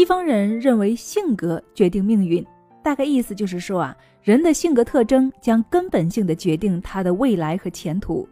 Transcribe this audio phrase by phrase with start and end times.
[0.00, 2.42] 西方人认为性格决定命运，
[2.82, 8.26] 大概意思就是说啊，人的性格特征将根本性的决定他的未来和前途。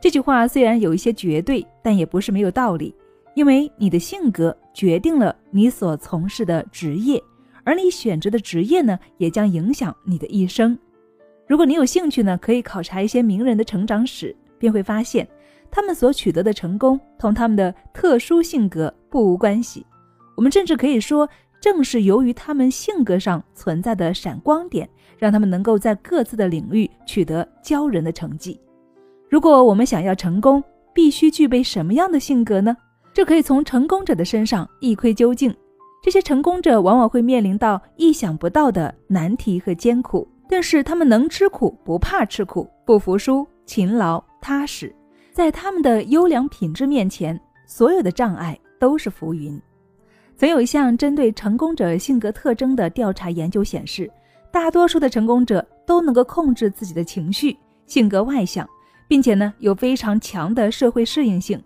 [0.00, 2.94] 这句话虽然有一些绝对，但也不是没有道理。
[3.34, 7.20] 因为你的性格决定了你所从事的职业，
[7.64, 10.78] 而你选择的职业呢，也将影响你的一生。
[11.48, 15.26] 如果你有兴趣呢，可以考察一些名人的成长史，便会发现
[15.68, 19.84] 他们所取得的成功同他们的特殊性格不无关系。
[20.38, 21.28] 我们甚至可以说，
[21.60, 24.88] 正是由于他们性格上存在的闪光点，
[25.18, 28.60] 让他们能够在各自的领域取得骄人的成绩。
[29.28, 30.62] 如果我们想要成功，
[30.94, 32.76] 必须具备什么样的性格呢？
[33.12, 35.52] 这可以从成功者的身上一窥究竟。
[36.04, 44.94] 这些成功者往往会面临到意想不到的难题和艰苦，但是他们能吃苦，不怕吃苦，不服输，勤劳踏实。
[45.32, 49.60] 在他们的优良品质面前，所有的障碍都是浮云。
[50.38, 54.08] 曾有一项针对成功者性格特征的调查研究显示，
[54.52, 57.56] 大多数的成功者都能够控制自己的情绪，
[57.88, 58.64] 性格外向，
[59.08, 61.60] 并且呢有非常强的社会适应性。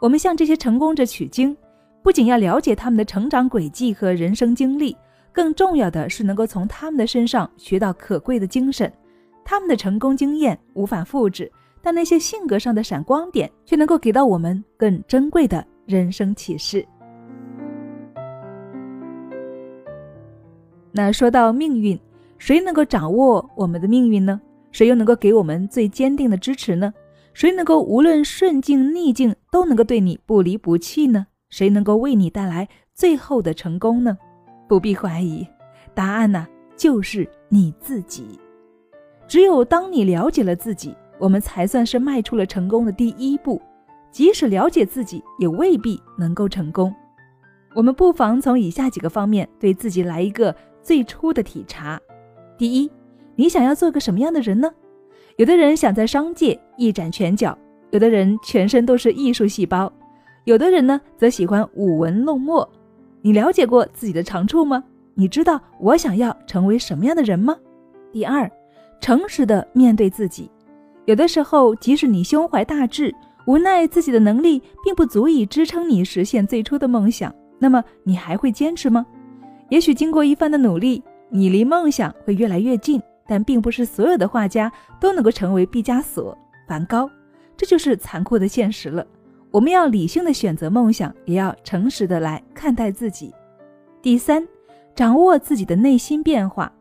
[0.00, 1.56] 我们向这些成功者取经，
[2.02, 4.96] 不仅要了解他们的成长轨迹和人生经历，
[5.30, 8.92] 更重要的是能够从他们的身上学到可贵的精神。
[9.44, 11.48] 他们的成功经验无法复制，
[11.80, 16.84] 但那些性格上的闪光点却能够给到我们更珍贵的人生启示。
[20.92, 21.98] 那说到命运，
[22.38, 24.40] 谁能够掌握我们的命运呢？
[24.72, 26.92] 谁又能够给我们最坚定的支持呢？
[27.32, 31.26] 谁能够无论顺境逆境都能够对你不离不弃呢？
[31.50, 34.18] 谁能够为你带来最后的成功呢？
[34.68, 35.46] 不必怀疑，
[35.94, 38.38] 答案呢就是你自己。
[39.26, 43.60] 只有当你了解了自己，我们才算是迈出了成功的第一步。
[44.10, 46.94] 即使了解自己，也未必能够成功。
[47.74, 50.54] 我们不妨从以下几个方面对自己来一个
[50.88, 52.00] 最初的体察：
[52.56, 52.90] 第一，
[53.36, 54.72] 你想要做个什么样的人呢？
[55.36, 57.58] 有的人想在商界一展拳脚，
[57.90, 59.92] 有的人全身都是艺术细胞，
[60.44, 62.66] 有的人呢则喜欢舞文弄墨。
[63.20, 64.82] 你了解过自己的长处吗？
[65.12, 67.54] 你知道我想要成为什么样的人吗？
[68.10, 68.50] 第二，
[68.98, 70.50] 诚实的面对自己。
[71.04, 73.14] 有的时候，即使你胸怀大志，
[73.46, 79.04] 无奈自己的能力并不足以支撑你实现最初的梦想，那么你还会坚持吗？
[79.68, 83.00] 也许经过一番的努力，你离梦想会越来越近。
[83.30, 86.34] 但并不是所有的画家都能够成为毕加索、
[86.66, 87.10] 梵高，
[87.58, 89.06] 这就是残酷的现实了。
[89.50, 93.30] 我们要理性的选择梦想，也要诚实的来看待自己。
[94.00, 94.48] 第三，
[94.94, 96.72] 掌握自己的内心变化。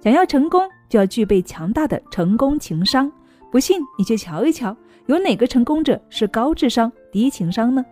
[0.00, 3.10] 想要成功，就要具备强大的成功情商。
[3.50, 7.84] 不信，你去瞧一瞧，有哪个成功者是高智商低情商呢？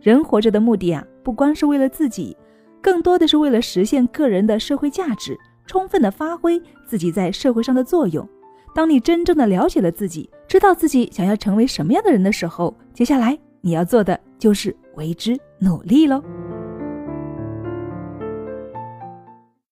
[0.00, 2.36] 人活着的目的啊，不光是为了自己，
[2.82, 5.38] 更多的是为了实现个人的社会价值。
[5.64, 8.28] 充分的发挥自己在社会上的作用。
[8.74, 16.22] 当你真正的了解了自己，知道自己想要成为什么样的人的时候，接下来你要做的就是为之努力喽。